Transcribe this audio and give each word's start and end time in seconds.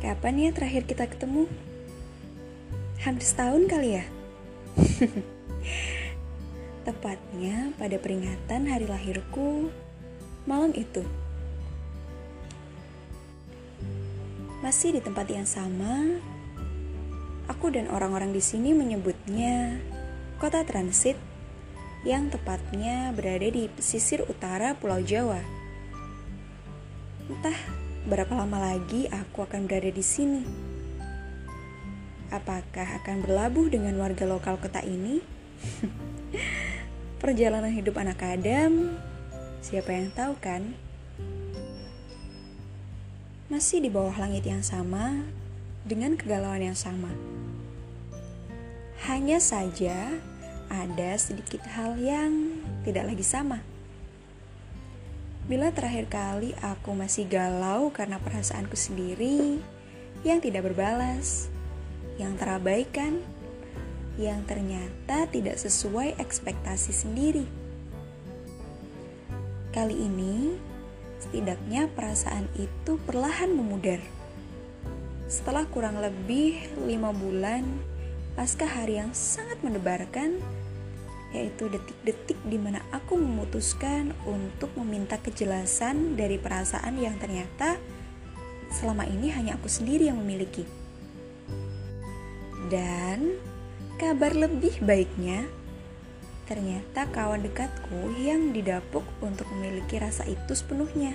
Kapan 0.00 0.34
ya 0.36 0.50
terakhir 0.50 0.82
kita 0.90 1.06
ketemu? 1.06 1.46
Hampir 3.04 3.24
setahun 3.24 3.62
kali 3.70 4.00
ya? 4.00 4.04
Tepatnya 6.88 7.70
pada 7.78 7.96
peringatan 8.00 8.66
hari 8.66 8.90
lahirku 8.90 9.70
malam 10.48 10.74
itu. 10.74 11.04
Masih 14.60 14.96
di 14.96 15.00
tempat 15.00 15.30
yang 15.30 15.48
sama, 15.48 16.20
aku 17.48 17.72
dan 17.72 17.88
orang-orang 17.88 18.34
di 18.34 18.42
sini 18.42 18.76
menyebutnya 18.76 19.80
kota 20.36 20.64
transit 20.64 21.16
yang 22.04 22.32
tepatnya 22.32 23.12
berada 23.12 23.46
di 23.46 23.68
pesisir 23.68 24.24
utara 24.24 24.72
Pulau 24.76 25.04
Jawa. 25.04 25.59
Entah 27.30 27.54
berapa 28.10 28.34
lama 28.34 28.58
lagi 28.58 29.06
aku 29.06 29.46
akan 29.46 29.70
berada 29.70 29.86
di 29.86 30.02
sini. 30.02 30.42
Apakah 32.34 32.98
akan 32.98 33.22
berlabuh 33.22 33.70
dengan 33.70 33.94
warga 34.02 34.26
lokal 34.26 34.58
kota 34.58 34.82
ini? 34.82 35.22
Perjalanan 37.22 37.70
hidup 37.70 38.02
anak 38.02 38.18
Adam, 38.26 38.98
siapa 39.62 39.94
yang 39.94 40.10
tahu 40.10 40.34
kan? 40.42 40.74
Masih 43.46 43.78
di 43.78 43.94
bawah 43.94 44.18
langit 44.18 44.42
yang 44.42 44.66
sama, 44.66 45.22
dengan 45.86 46.18
kegalauan 46.18 46.66
yang 46.66 46.74
sama. 46.74 47.14
Hanya 49.06 49.38
saja 49.38 50.18
ada 50.66 51.10
sedikit 51.14 51.62
hal 51.62 51.94
yang 51.94 52.58
tidak 52.82 53.14
lagi 53.14 53.22
sama. 53.22 53.62
Bila 55.50 55.74
terakhir 55.74 56.06
kali 56.06 56.54
aku 56.62 56.94
masih 56.94 57.26
galau 57.26 57.90
karena 57.90 58.22
perasaanku 58.22 58.78
sendiri 58.78 59.58
yang 60.22 60.38
tidak 60.38 60.70
berbalas, 60.70 61.50
yang 62.22 62.38
terabaikan, 62.38 63.18
yang 64.14 64.46
ternyata 64.46 65.26
tidak 65.26 65.58
sesuai 65.58 66.14
ekspektasi 66.22 66.94
sendiri. 66.94 67.50
Kali 69.74 69.98
ini, 69.98 70.54
setidaknya 71.18 71.90
perasaan 71.98 72.46
itu 72.54 73.02
perlahan 73.02 73.50
memudar. 73.50 73.98
Setelah 75.26 75.66
kurang 75.66 75.98
lebih 75.98 76.62
lima 76.86 77.10
bulan 77.10 77.66
pasca 78.38 78.70
hari 78.70 79.02
yang 79.02 79.10
sangat 79.10 79.58
mendebarkan, 79.66 80.38
yaitu 81.30 81.70
detik-detik 81.70 82.38
di 82.42 82.58
mana 82.58 82.82
aku 82.90 83.14
memutuskan 83.14 84.14
untuk 84.26 84.74
meminta 84.74 85.16
kejelasan 85.22 86.18
dari 86.18 86.42
perasaan 86.42 86.98
yang 86.98 87.14
ternyata 87.22 87.78
selama 88.74 89.06
ini 89.06 89.30
hanya 89.30 89.54
aku 89.58 89.70
sendiri 89.70 90.10
yang 90.10 90.18
memiliki. 90.18 90.66
Dan 92.70 93.38
Kabar 94.00 94.32
lebih 94.32 94.80
baiknya, 94.80 95.44
ternyata 96.48 97.04
kawan 97.12 97.44
dekatku 97.44 98.16
yang 98.16 98.48
didapuk 98.48 99.04
untuk 99.20 99.44
memiliki 99.52 100.00
rasa 100.00 100.24
itu 100.24 100.56
sepenuhnya. 100.56 101.12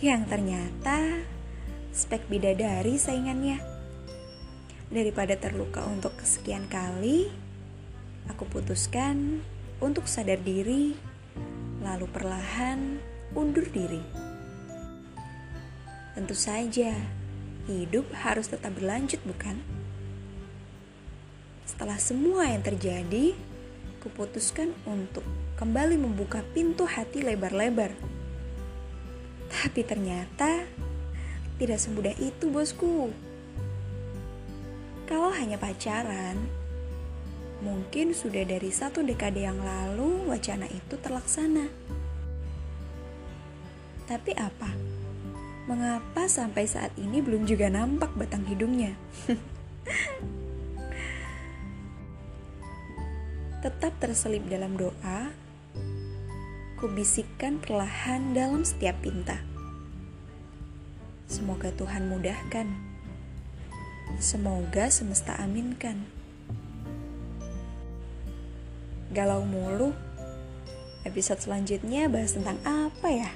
Yang 0.00 0.32
ternyata 0.32 1.28
spek 1.92 2.24
bidadari 2.24 2.96
saingannya. 2.96 3.60
Daripada 4.88 5.36
terluka 5.36 5.84
untuk 5.84 6.16
kesekian 6.16 6.72
kali, 6.72 7.28
aku 8.30 8.44
putuskan 8.48 9.42
untuk 9.82 10.06
sadar 10.06 10.38
diri, 10.42 10.94
lalu 11.82 12.06
perlahan 12.10 13.00
undur 13.34 13.66
diri. 13.68 14.02
Tentu 16.18 16.34
saja, 16.34 16.94
hidup 17.70 18.08
harus 18.24 18.50
tetap 18.50 18.74
berlanjut, 18.74 19.22
bukan? 19.22 19.60
Setelah 21.68 22.00
semua 22.00 22.48
yang 22.50 22.64
terjadi, 22.64 23.36
kuputuskan 24.02 24.72
untuk 24.88 25.22
kembali 25.60 26.00
membuka 26.00 26.42
pintu 26.56 26.88
hati 26.88 27.22
lebar-lebar. 27.22 27.94
Tapi 29.46 29.80
ternyata 29.86 30.66
tidak 31.60 31.78
semudah 31.78 32.14
itu, 32.18 32.50
bosku. 32.50 33.14
Kalau 35.06 35.30
hanya 35.32 35.56
pacaran, 35.56 36.36
mungkin 37.60 38.14
sudah 38.14 38.46
dari 38.46 38.70
satu 38.70 39.02
dekade 39.02 39.42
yang 39.42 39.58
lalu 39.58 40.30
wacana 40.30 40.66
itu 40.70 40.94
terlaksana. 40.98 41.66
Tapi 44.08 44.32
apa? 44.38 44.70
Mengapa 45.68 46.24
sampai 46.30 46.64
saat 46.64 46.96
ini 46.96 47.20
belum 47.20 47.44
juga 47.44 47.68
nampak 47.68 48.16
batang 48.16 48.46
hidungnya? 48.48 48.96
tetap 53.58 53.90
terselip 53.98 54.46
dalam 54.46 54.78
doa, 54.78 55.34
kubisikkan 56.78 57.58
perlahan 57.58 58.30
dalam 58.30 58.62
setiap 58.62 59.02
pinta. 59.02 59.42
Semoga 61.26 61.74
Tuhan 61.74 62.06
mudahkan. 62.06 62.70
Semoga 64.22 64.88
semesta 64.88 65.36
aminkan. 65.36 66.17
Galau 69.08 69.44
mulu. 69.48 69.96
Episode 71.08 71.40
selanjutnya 71.40 72.12
bahas 72.12 72.36
tentang 72.36 72.60
apa 72.68 73.08
ya? 73.08 73.30